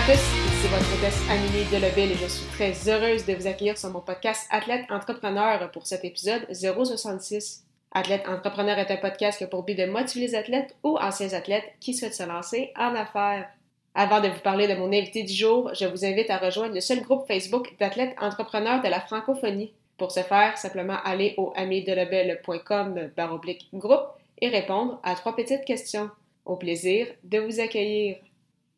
[0.00, 3.76] À tous, ici votre hôtesse Amélie Delebel et je suis très heureuse de vous accueillir
[3.76, 7.64] sur mon podcast Athlète Entrepreneur pour cet épisode 066.
[7.92, 11.34] Athlète Entrepreneur est un podcast qui a pour but de motiver les athlètes ou anciens
[11.34, 13.46] athlètes qui souhaitent se lancer en affaires.
[13.94, 16.80] Avant de vous parler de mon invité du jour, je vous invite à rejoindre le
[16.80, 19.72] seul groupe Facebook d'athlètes entrepreneurs de la francophonie.
[19.98, 24.08] Pour ce faire, simplement aller au amiedelebel.com baroblique groupe
[24.40, 26.10] et répondre à trois petites questions.
[26.46, 28.16] Au plaisir de vous accueillir.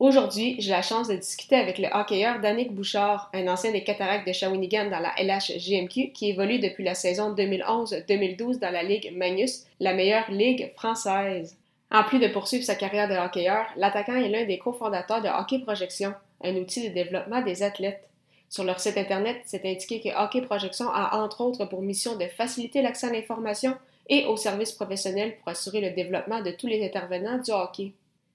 [0.02, 4.27] Aujourd'hui, j'ai la chance de discuter avec le hockeyeur Danick Bouchard, un ancien des Cataractes
[4.27, 9.64] de Shawinigan dans la LHGMQ qui évolue depuis la saison 2011-2012 dans la Ligue Magnus,
[9.78, 11.56] la meilleure ligue française.
[11.92, 15.61] En plus de poursuivre sa carrière de hockeyeur, l'attaquant est l'un des cofondateurs de Hockey
[15.61, 18.08] Projection, un outil de développement des athlètes.
[18.48, 22.27] Sur leur site internet, c'est indiqué que Hockey Projection a entre autres pour mission de
[22.27, 23.77] faciliter l'accès à l'information
[24.08, 27.92] et aux services professionnels pour assurer le développement de tous les intervenants du hockey.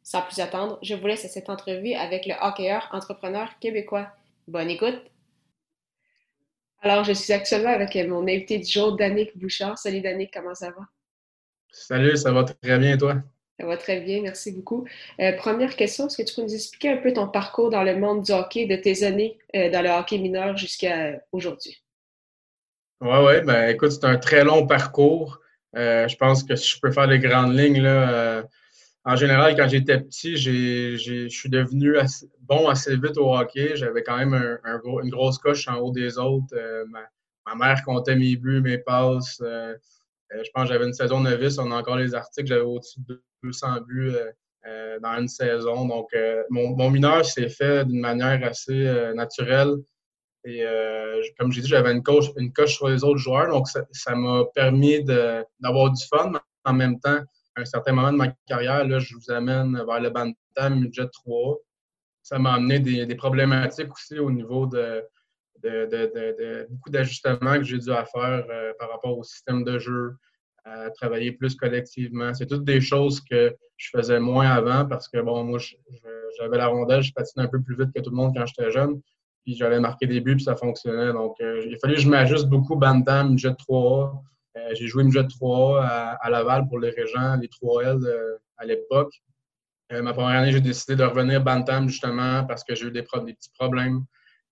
[0.10, 4.08] Sans plus attendre, je vous laisse cette entrevue avec le hockeyeur entrepreneur québécois.
[4.48, 5.02] Bonne écoute!
[6.82, 9.78] Alors, je suis actuellement avec mon invité du jour, Danick Bouchard.
[9.78, 10.86] Salut Danick, comment ça va?
[11.72, 13.16] Salut, ça va très bien, toi?
[13.60, 14.88] Ça va très bien, merci beaucoup.
[15.20, 17.98] Euh, première question, est-ce que tu peux nous expliquer un peu ton parcours dans le
[17.98, 21.84] monde du hockey, de tes années euh, dans le hockey mineur jusqu'à aujourd'hui?
[23.02, 25.42] Oui, oui, ben écoute, c'est un très long parcours.
[25.76, 28.46] Euh, je pense que si je peux faire les grandes lignes, là,
[29.08, 31.96] en général, quand j'étais petit, je suis devenu
[32.42, 33.78] bon assez vite au hockey.
[33.78, 34.60] J'avais quand même
[35.02, 36.54] une grosse coche en haut des autres.
[36.54, 39.40] Euh, ma, mère comptait mes buts, mes passes.
[39.42, 39.74] Euh,
[40.34, 41.58] euh, je pense que j'avais une saison novice.
[41.58, 42.50] On a encore les articles.
[42.50, 44.12] J'avais au-dessus de 200 buts
[45.02, 45.86] dans une saison.
[45.86, 46.10] Donc,
[46.50, 49.74] mon, mineur s'est fait d'une manière assez naturelle.
[50.44, 50.66] Et
[51.40, 53.48] comme j'ai dit, j'avais une coche, une coche sur les autres joueurs.
[53.48, 57.22] Donc, ça m'a permis d'avoir du fun, mais en même temps,
[57.58, 61.08] à un certain moment de ma carrière, là, je vous amène vers le Bantam Midget
[61.12, 61.58] 3.
[62.22, 65.04] Ça m'a amené des, problématiques aussi au niveau de,
[66.70, 70.16] beaucoup d'ajustements que j'ai dû faire euh, par rapport au système de jeu,
[70.66, 72.34] à travailler plus collectivement.
[72.34, 75.60] C'est toutes des choses que je faisais moins avant parce que, bon, moi,
[76.38, 78.72] j'avais la rondelle, je patinais un peu plus vite que tout le monde quand j'étais
[78.72, 79.02] jeune.
[79.44, 81.14] Puis j'allais marquer des buts, puis ça fonctionnait.
[81.14, 84.28] Donc, euh, il fallait que je m'ajuste beaucoup Bantam, Midget 3 euh,
[84.74, 89.14] j'ai joué Midget 3 à, Laval pour les régents, les 3L euh, à l'époque.
[89.92, 93.04] Euh, ma première année, j'ai décidé de revenir Bantam justement parce que j'ai eu des,
[93.04, 94.04] petits problèmes.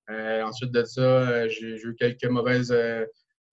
[0.09, 2.73] ensuite de ça, j'ai eu quelques mauvaises,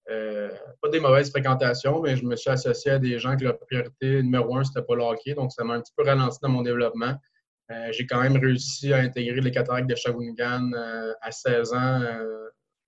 [0.06, 4.22] pas des mauvaises fréquentations, mais je me suis associé à des gens que leur priorité
[4.22, 5.34] numéro un, c'était pas le.
[5.34, 7.14] Donc, ça m'a un petit peu ralenti dans mon développement.
[7.90, 10.70] j'ai quand même réussi à intégrer les cataractes de Shawinigan
[11.20, 12.00] à 16 ans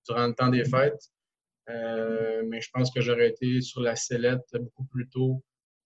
[0.07, 1.14] durant le temps des fêtes.
[1.71, 5.43] Euh, mais je pense que j'aurais été sur la sellette beaucoup plus tôt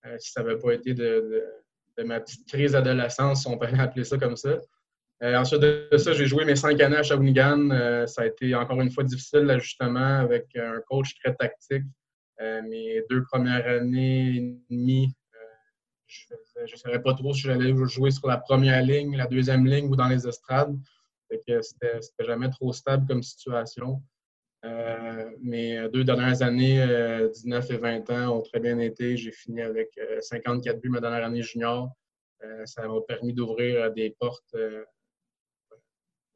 [0.06, 1.44] euh, si ça n'avait pas été de,
[2.05, 4.59] ma petite crise d'adolescence, si on peut appeler ça comme ça.
[5.22, 8.06] Euh, ensuite de ça, j'ai joué mes cinq années à Shawinigan.
[8.06, 11.84] ça a été encore une fois difficile l'ajustement avec un coach très tactique.
[12.41, 15.12] mes deux premières années et demie,
[16.06, 19.88] je ne savais pas trop si j'allais jouer sur la première ligne, la deuxième ligne
[19.88, 20.77] ou dans les estrades.
[21.31, 21.61] C'était
[22.21, 24.00] jamais trop stable comme situation.
[24.64, 26.84] Euh, mes deux dernières années,
[27.32, 29.16] 19 euh, et 20 ans, ont très bien été.
[29.16, 31.91] J'ai fini avec 54 euh, buts ma dernière année junior.
[32.64, 34.56] ça m'a permis d'ouvrir des portes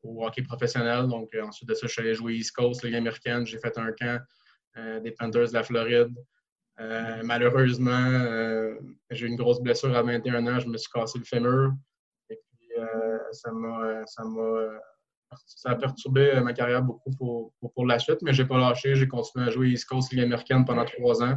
[0.03, 1.09] au hockey professionnel.
[1.09, 3.45] Donc, ensuite de ça, je suis allé jouer East Coast, Ligue américaine.
[3.45, 4.21] J'ai fait un camp
[5.03, 6.15] des Panthers de la Floride.
[7.25, 8.21] malheureusement,
[9.11, 10.61] j'ai eu une grosse blessure à 21 ans.
[10.61, 11.73] Je me suis cassé le fémur.
[12.31, 12.69] Et puis,
[13.33, 14.05] ça m'a
[15.47, 18.59] ça a perturbé euh, ma carrière beaucoup pour, pour, la suite, mais je n'ai pas
[18.59, 18.95] lâché.
[18.95, 21.37] J'ai continué à jouer East Coast Ligue américaine pendant trois ans.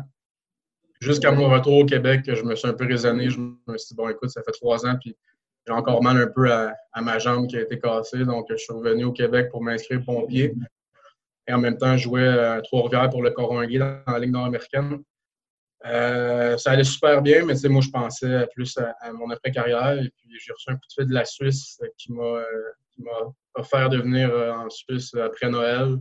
[1.02, 3.30] Jusqu'à mon retour au Québec, je me suis un peu raisonné.
[3.30, 5.16] Je me suis dit, bon, écoute, ça fait trois ans, puis
[5.68, 8.24] j'ai encore mal un peu à, ma jambe qui a été cassée.
[8.24, 10.54] Donc, je suis revenu au Québec pour m'inscrire pompier.
[11.48, 15.04] Et en même temps, je jouais à Trois-Rivières pour le Coronguay dans la Ligue nord-américaine.
[15.86, 20.00] Euh, ça allait super bien, mais moi, je pensais plus à, mon après-carrière.
[20.00, 23.04] Et puis, j'ai reçu un coup de fil de la Suisse qui m'a euh, qui
[23.04, 25.98] m'a offert de venir euh, en Suisse après Noël.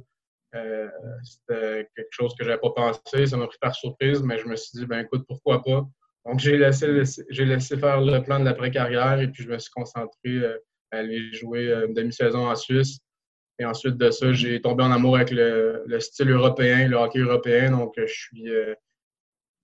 [0.54, 0.88] Euh,
[1.24, 3.26] c'était quelque chose que je n'avais pas pensé.
[3.26, 5.86] Ça m'a pris par surprise, mais je me suis dit, ben écoute, pourquoi pas?
[6.26, 9.70] Donc, j'ai laissé, j'ai laissé faire le plan de l'après-carrière et puis je me suis
[9.72, 10.58] concentré euh,
[10.90, 12.98] aller jouer une demi-saison en Suisse.
[13.58, 17.70] Et ensuite de ça, j'ai tombé en amour avec le, style européen, le hockey européen.
[17.72, 18.44] Donc, je suis.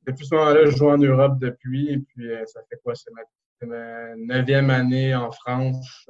[0.06, 1.92] depuis ce moment-là, je joue en Europe depuis.
[1.92, 2.94] Et puis, ça fait quoi?
[2.94, 6.08] C'est ma, neuvième année en France.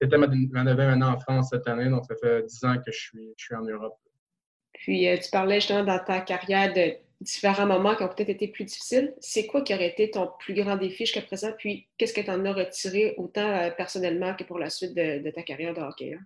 [0.00, 1.88] C'était ma, neuvième année en France cette année.
[1.88, 3.96] Donc, ça fait dix ans que je suis, je suis en Europe.
[4.72, 8.64] Puis, tu parlais justement dans ta carrière de différents moments qui ont peut-être été plus
[8.64, 9.14] difficiles.
[9.20, 11.52] C'est quoi qui aurait été ton plus grand défi jusqu'à présent?
[11.56, 15.42] Puis, qu'est-ce que tu en as retiré autant personnellement que pour la suite de, ta
[15.42, 16.18] carrière de hockey?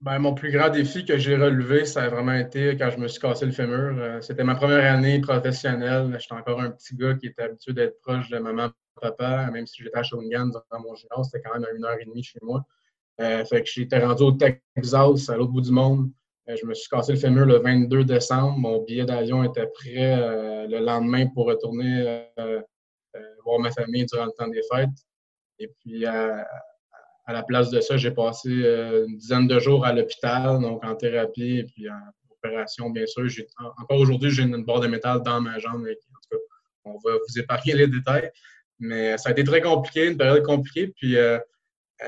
[0.00, 3.06] Ben, mon plus grand défi que j'ai relevé, ça a vraiment été quand je me
[3.06, 3.94] suis cassé le fémur.
[3.98, 6.16] Euh, c'était ma première année professionnelle.
[6.18, 8.70] J'étais encore un petit gars qui était habitué d'être proche de maman
[9.00, 11.98] papa, même si j'étais à Shawinigan dans mon junior, c'était quand même à une heure
[12.00, 12.64] et demie chez moi.
[13.20, 16.10] Euh, fait que j'étais rendu au Texas, à l'autre bout du monde.
[16.48, 18.58] Euh, je me suis cassé le fémur le 22 décembre.
[18.58, 20.16] Mon billet d'avion était prêt
[20.66, 22.26] le lendemain pour retourner
[23.44, 24.88] voir ma famille durant le temps des fêtes.
[25.58, 26.06] Et puis,
[27.26, 30.84] à la place de ça, j'ai passé euh, une dizaine de jours à l'hôpital, donc
[30.84, 32.00] en thérapie et puis en
[32.30, 33.24] opération, bien sûr.
[33.78, 35.86] Encore aujourd'hui, j'ai une barre de métal dans ma jambe.
[35.86, 36.36] en tout cas,
[36.84, 38.30] on va vous épargner les détails.
[38.82, 40.88] Mais ça a été très compliqué, une période compliquée.
[40.88, 41.38] Puis euh,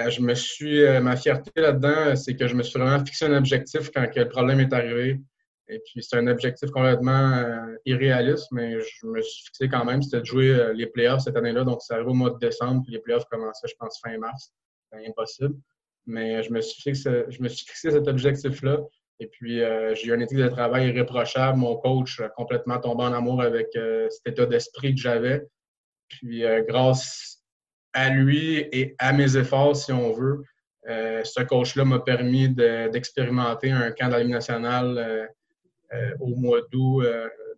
[0.00, 0.82] euh, je me suis.
[1.00, 4.60] ma fierté là-dedans, c'est que je me suis vraiment fixé un objectif quand le problème
[4.60, 5.20] est arrivé.
[5.68, 7.42] Et puis c'est un objectif complètement
[7.86, 11.64] irréaliste, mais je me suis fixé quand même, c'était de jouer les playoffs cette année-là.
[11.64, 14.52] Donc, ça arrive au mois de décembre, puis les playoffs commençaient, je pense, fin mars
[15.06, 15.54] impossible.
[16.06, 18.78] Mais je me suis fixé, je me suis fixé cet objectif-là.
[19.20, 21.58] Et puis, euh, j'ai eu un éthique de travail irréprochable.
[21.58, 25.42] Mon coach a complètement tombé en amour avec euh, cet état d'esprit que j'avais.
[26.08, 27.42] Puis, euh, grâce
[27.92, 30.42] à lui et à mes efforts, si on veut,
[30.86, 35.30] ce coach-là m'a permis d'expérimenter un camp de nationale
[36.20, 37.06] au mois d'août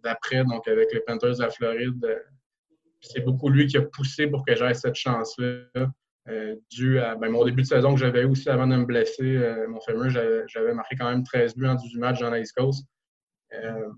[0.05, 2.23] d'après, donc avec les Panthers de la Floride.
[3.01, 5.89] C'est beaucoup lui qui a poussé pour que j'aie cette chance-là.
[6.29, 9.37] Euh, dû à ben, mon début de saison que j'avais aussi avant de me blesser.
[9.37, 12.53] Euh, mon fameux, j'avais marqué quand même 13 buts en 18 matchs dans la East
[12.57, 12.85] Coast.
[13.55, 13.89] Euh,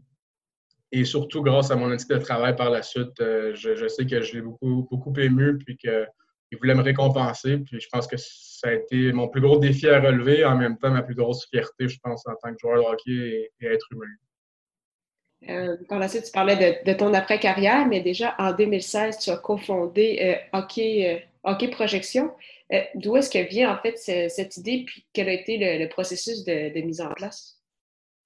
[0.92, 4.34] et surtout grâce à mon éthique de travail par la suite, je, sais que je
[4.34, 7.58] l'ai beaucoup, beaucoup ému puis qu'il voulait me récompenser.
[7.58, 10.78] Puis je pense que ça a été mon plus gros défi à relever, en même
[10.78, 13.86] temps ma plus grosse fierté, je pense, en tant que joueur de hockey et, être
[13.92, 15.76] humain.
[15.88, 20.40] par la suite, tu parlais de, ton après-carrière, mais déjà en 2016, tu as cofondé
[20.52, 22.32] Hockey OK Projection.
[22.72, 26.44] Euh, d'où est-ce que vient en fait cette idée, puis quel a été le, processus
[26.44, 27.62] de, mise en place?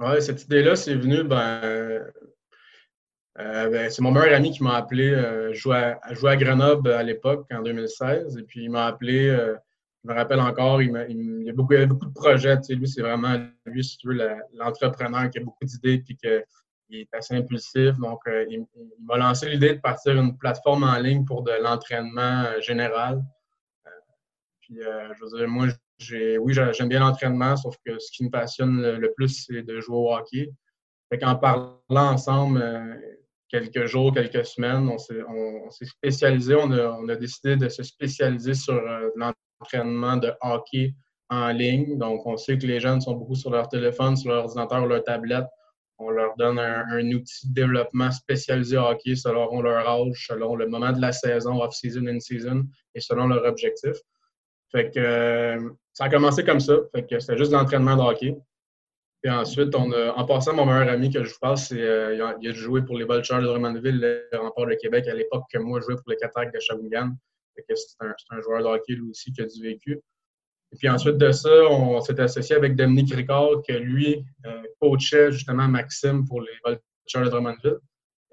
[0.00, 2.04] Oui, cette idée-là, c'est venu, ben,
[3.38, 5.10] euh, ben, c'est mon meilleur ami qui m'a appelé.
[5.10, 9.28] Euh, je, jouais à, Grenoble à l'époque, en 2016, et puis il m'a appelé.
[9.28, 10.90] je me rappelle encore, il,
[11.44, 12.56] y a beaucoup, avait beaucoup de projets.
[12.70, 14.18] lui, c'est vraiment, lui, si tu veux,
[14.54, 16.44] l'entrepreneur qui a beaucoup d'idées, puis que
[16.92, 17.98] il est assez impulsif.
[17.98, 18.66] Donc, euh, il,
[19.00, 23.22] m'a lancé l'idée de partir une plateforme en ligne pour de l'entraînement euh, général.
[23.86, 23.90] Euh,
[24.60, 25.66] puis, je veux dire, moi,
[26.40, 29.96] oui, j'aime bien l'entraînement, sauf que ce qui me passionne le, plus, c'est de jouer
[29.96, 30.50] au hockey.
[31.10, 32.60] Fait qu'en parlant ensemble,
[33.52, 36.70] quelques jours, quelques semaines, on s'est spécialisé, on
[37.08, 38.80] a, décidé de se spécialiser sur
[39.14, 40.94] l'entraînement de hockey
[41.28, 41.98] en ligne.
[41.98, 44.86] Donc, on sait que les jeunes sont beaucoup sur leur téléphone, sur leur ordinateur ou
[44.86, 45.46] leur tablette.
[45.98, 50.90] On leur donne un, outil de développement spécialisé hockey selon leur âge, selon le moment
[50.90, 52.64] de la saison, off-season, in-season,
[52.94, 53.92] et selon leur objectif.
[54.72, 56.74] Fait que euh, ça a commencé comme ça.
[56.94, 58.36] Fait que c'était juste l'entraînement de hockey.
[59.24, 62.52] Et ensuite, on en passant, mon meilleur ami que je vous c'est, euh, il, a,
[62.52, 65.84] joué pour les Vultures de Drummondville, le rempart de Québec, à l'époque que moi, je
[65.84, 67.12] jouais pour les Cataractes de Shawinigan.
[67.56, 70.00] c'est un, joueur de lui aussi, qui a du vécu.
[70.72, 75.30] Et puis ensuite de ça, on s'est associé avec Dominique Ricard, que lui euh, coachait
[75.30, 77.78] justement Maxime pour les Vultures de Drummondville.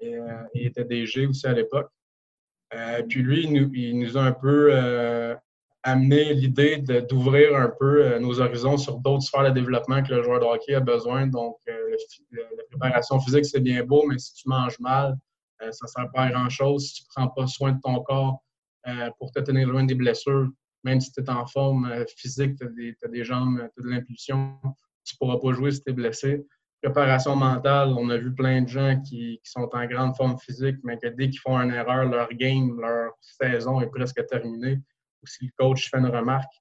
[0.00, 1.90] Et, euh, il était DG aussi à l'époque.
[3.08, 4.72] Puis lui, il nous, a un peu
[5.82, 10.40] amené l'idée d'ouvrir un peu nos horizons sur d'autres sphères de développement que le joueur
[10.40, 11.26] de hockey a besoin.
[11.26, 15.16] Donc, la préparation physique, c'est bien beau, mais si tu manges mal,
[15.58, 16.86] ça ne sert pas à grand-chose.
[16.86, 18.42] Si tu ne prends pas soin de ton corps
[19.18, 20.48] pour te tenir loin des blessures,
[20.84, 23.88] même si tu es en forme euh, physique, tu as, des jambes, tu as de
[23.88, 24.56] l'impulsion,
[25.04, 26.46] tu ne pourras pas jouer si tu es blessé.
[26.82, 30.96] Préparation mentale, on a vu plein de gens qui, sont en grande forme physique, mais
[30.96, 34.80] que dès qu'ils font une erreur, leur game, leur saison est presque terminée.
[35.22, 36.52] Ou si le coach fait une remarque.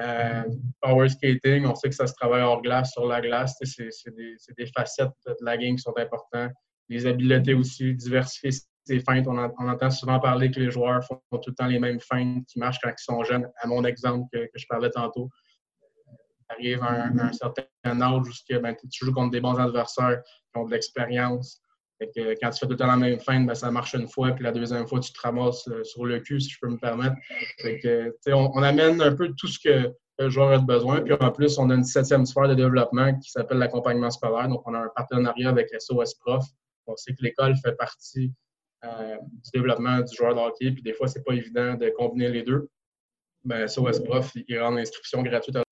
[0.00, 0.44] Euh,
[0.80, 3.56] power skating, on sait que ça se travaille hors glace, sur la glace.
[3.62, 6.52] C'est des, facettes de la game qui sont importantes.
[6.88, 8.50] Les habiletés aussi, diversifier
[8.84, 9.26] ces feintes.
[9.28, 12.58] On, entend souvent parler que les joueurs font tout le temps les mêmes feintes qui
[12.58, 13.48] marchent quand ils sont jeunes.
[13.58, 15.30] À mon exemple que, je parlais tantôt,
[16.48, 20.64] arrive à un, certain âge où ben, tu joues contre des bons adversaires qui ont
[20.64, 21.60] de l'expérience.
[22.14, 24.32] Que quand tu fais tout le temps la même fin, ben, ça marche une fois,
[24.32, 27.16] puis la deuxième fois, tu te ramasses sur le cul, si je peux me permettre.
[27.62, 31.00] que, on, amène un peu tout ce que le joueur a besoin.
[31.00, 34.48] Puis en plus, on a une septième sphère de développement qui s'appelle l'accompagnement scolaire.
[34.48, 36.44] Donc, on a un partenariat avec SOS Prof.
[36.86, 38.32] On sait que l'école fait partie
[38.84, 40.72] euh, du développement du joueur de hockey.
[40.72, 42.68] Puis des fois, c'est pas évident de combiner les deux.
[43.44, 45.62] Mais SOS Prof, ils rendent l'instruction gratuite à,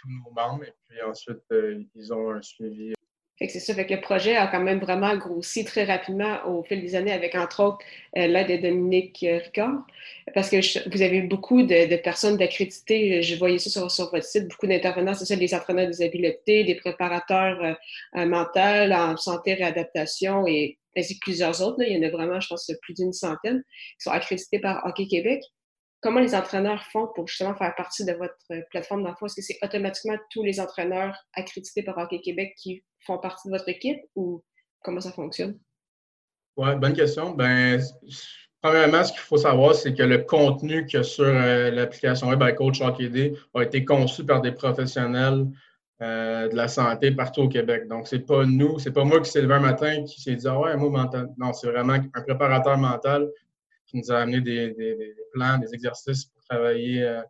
[0.00, 0.64] tous nos membres.
[0.64, 2.92] Et puis ensuite, euh, ils ont un suivi
[3.48, 6.80] c'est ça, fait que le projet a quand même vraiment grossi très rapidement au fil
[6.80, 7.78] des années avec, entre autres,
[8.16, 9.86] euh, l'aide de Dominique euh, Ricard,
[10.34, 14.66] parce que vous avez beaucoup de, personnes d'accréditées, je voyais ça sur, votre site, beaucoup
[14.66, 17.76] d'intervenants, c'est ça, des entraîneurs des habiletés, des préparateurs
[18.16, 18.60] euh, mentaux
[18.92, 21.82] en santé, réadaptation et ainsi plusieurs autres.
[21.86, 25.06] Il y en a vraiment, je pense, plus d'une centaine qui sont accrédités par Hockey
[25.06, 25.42] Québec
[26.02, 28.36] comment les entraîneurs font pour justement faire partie de votre
[28.70, 29.26] plateforme d'emploi?
[29.26, 33.52] Est-ce que c'est automatiquement tous les entraîneurs accrédités par Hockey Québec qui font partie de
[33.52, 34.42] votre équipe ou
[34.82, 35.58] comment ça fonctionne?
[36.56, 37.30] Oui, bonne question.
[37.30, 37.80] Ben,
[38.60, 42.80] premièrement, ce qu'il faut savoir, c'est que le contenu a sur euh, l'application web Coach
[42.82, 45.46] Hockey a été conçu par des professionnels
[46.02, 47.86] euh, de la santé partout au Québec.
[47.86, 50.48] Donc, c'est pas nous, c'est pas moi qui s'est levé un matin qui s'est dit
[50.48, 51.28] Ah ouais, moi mental.
[51.38, 53.30] Non, c'est vraiment un préparateur mental
[53.92, 57.22] qui nous a amené des, plans, des exercices pour travailler euh,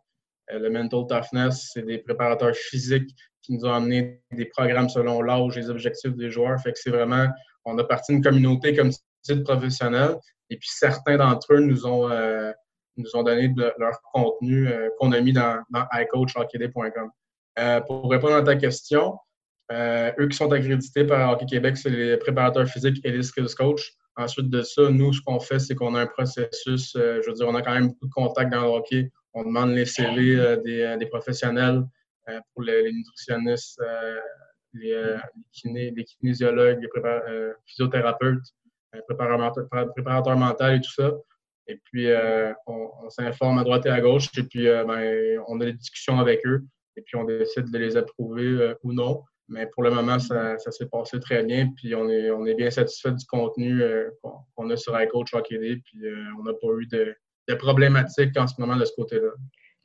[0.49, 1.71] le mental toughness.
[1.73, 3.09] C'est des préparateurs physiques
[3.41, 6.59] qui nous ont amené des programmes selon l'âge, les objectifs des joueurs.
[6.61, 7.27] Fait que c'est vraiment,
[7.65, 8.91] on a parti d'une communauté comme
[9.21, 10.15] titre professionnel.
[10.49, 12.51] Et puis certains d'entre eux nous ont, euh,
[12.95, 17.09] nous ont donné leur contenu euh, qu'on a mis dans, dans iCoachHockeyD.com.
[17.87, 19.17] pour répondre à ta question,
[19.71, 23.97] eux qui sont accrédités par Hockey Québec, c'est les préparateurs physiques et les skills coach.
[24.15, 27.35] Ensuite de ça, nous, ce qu'on fait, c'est qu'on a un processus, euh, je veux
[27.35, 29.11] dire, on a quand même beaucoup de contacts dans le hockey.
[29.33, 31.83] On demande les CV euh, euh, des, professionnels
[32.53, 33.81] pour les, nutritionnistes,
[34.73, 35.17] les,
[35.65, 38.45] les, kinésiologues, les physiothérapeutes,
[39.09, 41.11] préparateurs, mentaux et tout ça.
[41.67, 42.07] Et puis,
[42.67, 46.45] on, s'informe à droite et à gauche, et puis ben, on a des discussions avec
[46.45, 46.63] eux,
[46.95, 49.23] et puis on décide de les approuver ou non.
[49.49, 51.69] Mais pour le moment, ça, s'est passé très bien.
[51.75, 54.09] Puis on est, on est bien satisfait du contenu euh,
[54.55, 57.15] qu'on a sur iCoach Hockey Puis euh, on n'a pas eu de,
[57.49, 59.31] de problématiques en ce moment de ce côté-là.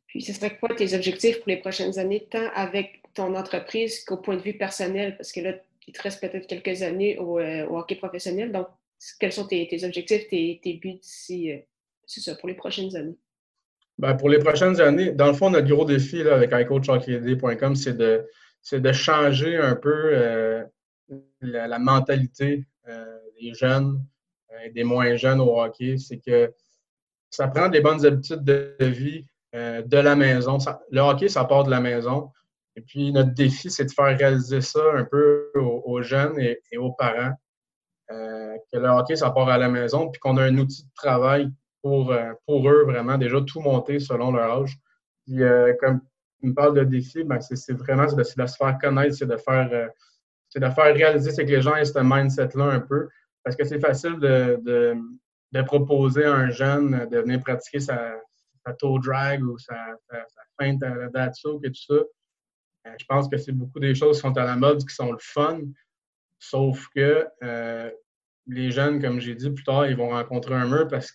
[0.07, 4.17] Puis ce serait quoi tes objectifs pour les prochaines années, tant avec ton entreprise qu'au
[4.17, 5.17] point de vue personnel?
[5.17, 5.55] Parce que là,
[5.87, 8.53] il te reste peut-être quelques années au, euh, hockey professionnel.
[8.53, 8.69] Donc,
[9.21, 11.53] quels sont tes, objectifs, tes, buts d'ici,
[12.07, 13.17] c'est ça, pour les prochaines années?
[13.99, 17.97] Bien, pour les prochaines années, dans le fond, notre gros défi là, avec iCoachHockeyD.com, c'est
[17.97, 18.25] de
[18.63, 20.65] c'est de changer un peu euh,
[21.41, 24.05] la, mentalité euh, des jeunes
[24.53, 25.97] euh, et des moins jeunes au hockey.
[25.97, 26.53] C'est que
[27.31, 30.59] ça prend des bonnes habitudes de, vie de la maison.
[30.91, 32.31] le hockey, ça part de la maison.
[32.77, 36.93] Et puis, notre défi, c'est de faire réaliser ça un peu aux, jeunes et, aux
[36.93, 37.33] parents.
[38.09, 41.51] que le hockey, ça part à la maison, puis qu'on a un outil de travail
[41.83, 42.15] pour,
[42.47, 44.79] pour eux, vraiment, déjà tout monter selon leur âge.
[45.27, 45.41] Puis,
[45.81, 46.01] comme
[46.43, 49.69] me parle de défi, ben c'est vraiment de, de, se faire connaître, c'est de faire
[49.73, 49.89] euh,
[50.49, 53.09] c'est de faire réaliser que les gens aient ce mindset-là un peu.
[53.45, 58.15] Parce que c'est facile de, proposer à un jeune de venir pratiquer sa,
[58.65, 59.75] sa drag ou sa,
[60.61, 61.95] feinte à la et tout ça.
[61.95, 65.13] Euh, je pense que c'est beaucoup des choses qui sont à la mode, qui sont
[65.13, 65.61] le fun.
[66.39, 67.91] Sauf que euh,
[68.47, 71.13] les jeunes, comme j'ai dit plus tard, ils vont rencontrer un mur parce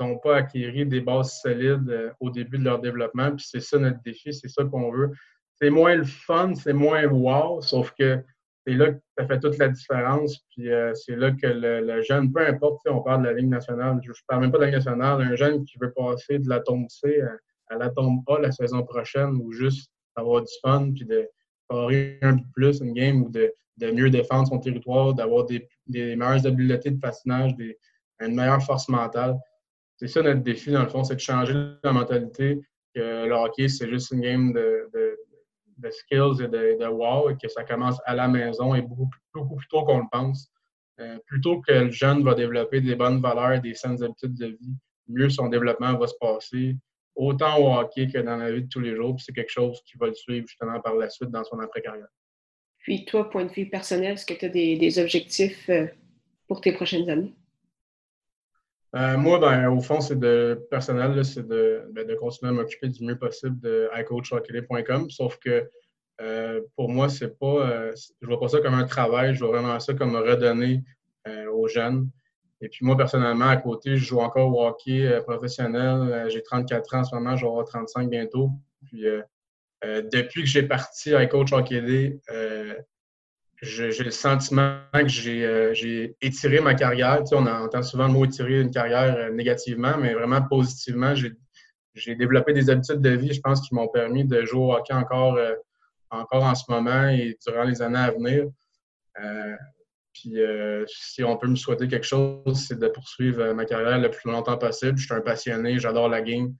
[0.00, 3.30] n'ont pas acquis des bases solides euh, au début de leur développement.
[3.34, 5.12] Puis c'est ça notre défi, c'est ça qu'on veut.
[5.60, 8.22] C'est moins le fun, c'est moins wow, sauf que
[8.66, 10.38] c'est là que ça fait toute la différence.
[10.50, 14.00] Puis euh, c'est là que le, jeune, peu importe, on parle de la Ligue nationale,
[14.02, 16.48] je ne parle même pas de la Ligue nationale, un jeune qui veut passer de
[16.48, 17.22] la tombe C
[17.68, 21.28] à, la tombe A la saison prochaine ou juste avoir du fun, puis de
[21.70, 26.46] faire un peu plus une game ou de, mieux défendre son territoire, d'avoir des, meilleures
[26.46, 27.78] habiletés de des,
[28.20, 29.36] une meilleure force mentale
[29.96, 32.60] c'est ça notre défi, dans le fond, c'est de changer la mentalité
[32.94, 34.90] que le hockey, c'est juste une game de,
[35.90, 39.84] skills et de, wow, et que ça commence à la maison et beaucoup, plus tôt
[39.84, 40.50] qu'on le pense.
[41.00, 44.74] Euh, plutôt que le jeune va développer des bonnes valeurs, des saines habitudes de vie,
[45.08, 46.76] mieux son développement va se passer,
[47.16, 49.16] autant au hockey que dans la vie de tous les jours.
[49.16, 52.06] Puis c'est quelque chose qui va le suivre justement par la suite dans son après-carrière.
[52.78, 55.86] Puis toi, point de vue personnel, est-ce que tu as des objectifs euh,
[56.46, 57.34] pour tes prochaines années?
[58.94, 62.88] Euh, moi, ben, au fond, c'est de personnel, c'est de, ben, de, continuer à m'occuper
[62.88, 65.10] du mieux possible de iCoachHockey.com.
[65.10, 65.68] Sauf que
[66.20, 67.68] euh, pour moi, c'est pas.
[67.68, 70.82] Euh, je vois pas ça comme un travail, je vois vraiment ça comme redonner
[71.52, 72.10] aux jeunes.
[72.60, 76.28] Et puis moi, personnellement, à côté, je joue encore au hockey professionnel.
[76.30, 78.50] j'ai 34 ans en ce moment, je vais avoir 35 bientôt.
[78.84, 79.04] Puis
[79.82, 82.20] depuis que j'ai parti iCoach Hockey
[83.64, 87.20] j'ai le sentiment que j'ai étiré ma carrière.
[87.20, 91.14] Tu sais, on entend souvent le mot étirer une carrière négativement, mais vraiment positivement.
[91.94, 94.94] J'ai développé des habitudes de vie, je pense, qui m'ont permis de jouer au hockey
[94.94, 95.38] encore,
[96.10, 98.46] encore en ce moment et durant les années à venir.
[100.14, 103.98] Puis euh, si on peut me souhaiter quelque chose, c'est de poursuivre euh, ma carrière
[103.98, 104.96] le plus longtemps possible.
[104.96, 106.54] Je suis un passionné, j'adore la game.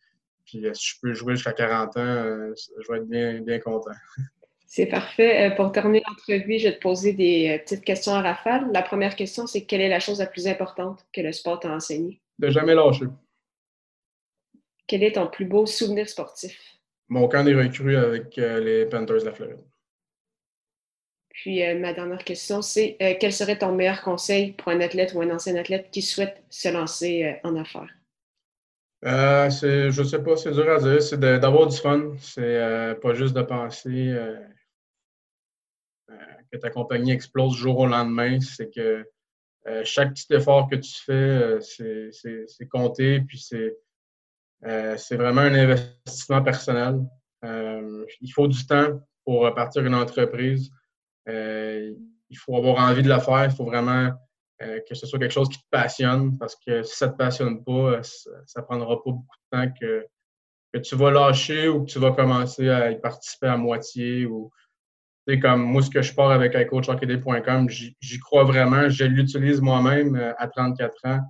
[0.44, 3.92] Puis euh, si je peux jouer jusqu'à 40 ans, je vais être bien, bien content.
[4.74, 5.54] C'est parfait.
[5.54, 8.72] Pour terminer l'entrevue, je vais te poser des petites questions à rafale.
[8.72, 11.70] La première question, c'est quelle est la chose la plus importante que le sport t'a
[11.70, 12.20] enseigné?
[12.40, 13.04] De jamais lâcher.
[14.88, 16.58] Quel est ton plus beau souvenir sportif?
[17.06, 19.60] Mon camp des recrues avec les Panthers de la Floride.
[21.28, 25.14] Puis euh, ma dernière question, c'est euh, quel serait ton meilleur conseil pour un athlète
[25.14, 27.94] ou un ancien athlète qui souhaite se lancer euh, en affaires?
[29.04, 31.00] je ne sais pas, c'est dur à dire.
[31.00, 32.14] C'est d'avoir du fun.
[32.18, 34.16] C'est pas juste de penser
[36.52, 38.40] que ta compagnie explose du jour au lendemain.
[38.40, 39.04] C'est que
[39.84, 43.20] chaque petit effort que tu fais, c'est compté.
[43.20, 47.00] Puis c'est vraiment un investissement personnel.
[47.42, 50.70] il faut du temps pour partir une entreprise.
[51.28, 51.92] Euh,
[52.30, 53.44] il faut avoir envie de la faire.
[53.44, 54.10] Il faut vraiment
[54.62, 57.16] euh, que ce soit quelque chose qui te passionne parce que si ça ne te
[57.16, 60.06] passionne pas, ça ne prendra pas beaucoup de temps que,
[60.72, 64.26] que, tu vas lâcher ou que tu vas commencer à y participer à moitié.
[64.26, 64.50] Ou,
[65.40, 68.88] comme moi, ce que je pars avec iCoachHockeyday.com, j'y crois vraiment.
[68.88, 71.20] Je l'utilise moi-même euh, à 34 ans.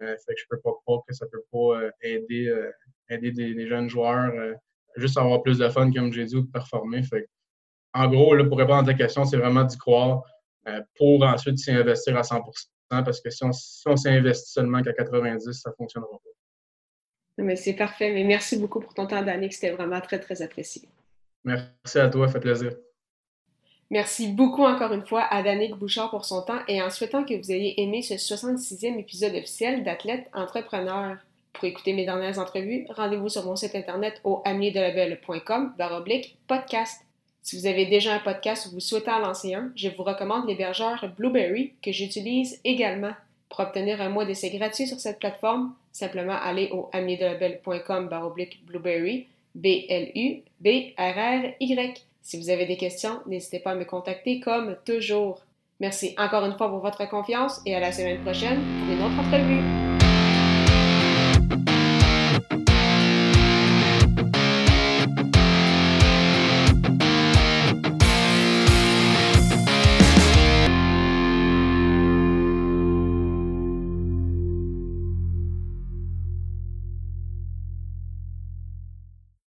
[0.00, 2.52] fait que je peux pas croire que ça peut pas aider,
[3.08, 4.32] aider des, jeunes joueurs
[4.96, 7.02] juste avoir plus de fun, comme j'ai dit, ou de performer.
[7.02, 7.28] Fait
[7.92, 10.22] en gros, là, pour répondre à ta question, c'est vraiment d'y croire
[10.66, 12.42] euh, pour ensuite s'y investir à 100%
[12.88, 17.42] parce que si on, si on s'y investit seulement qu'à 90, ça ne fonctionnera pas.
[17.42, 18.12] Mais c'est parfait.
[18.12, 19.52] Mais merci beaucoup pour ton temps, Danick.
[19.52, 20.88] C'était vraiment très, très apprécié.
[21.42, 22.28] Merci à toi.
[22.28, 22.76] Ça fait plaisir.
[23.94, 27.34] Merci beaucoup encore une fois à Danick Bouchard pour son temps et en souhaitant que
[27.34, 31.16] vous ayez aimé ce 66e épisode officiel d'Athlète Entrepreneur.
[31.52, 34.42] Pour écouter mes dernières entrevues, rendez-vous sur mon site internet au
[35.78, 37.04] baroblique podcast.
[37.40, 40.48] Si vous avez déjà un podcast ou vous souhaitez en lancer un, je vous recommande
[40.48, 43.12] l'hébergeur Blueberry que j'utilise également.
[43.48, 46.90] Pour obtenir un mois d'essai gratuit sur cette plateforme, simplement allez au
[48.10, 50.44] baroblique blueberry, B-L-U-B-R-R-Y.
[52.24, 55.42] Si vous avez des questions, n'hésitez pas à me contacter comme toujours.
[55.78, 59.20] Merci encore une fois pour votre confiance et à la semaine prochaine pour une autre
[59.20, 59.73] entrevue.